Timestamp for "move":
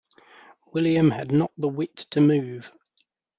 2.21-2.71